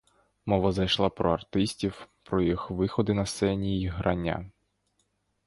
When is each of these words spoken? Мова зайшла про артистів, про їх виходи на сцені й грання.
Мова 0.45 0.71
зайшла 0.71 1.09
про 1.09 1.33
артистів, 1.33 2.07
про 2.23 2.41
їх 2.41 2.69
виходи 2.71 3.13
на 3.13 3.25
сцені 3.25 3.79
й 3.81 3.87
грання. 3.87 4.45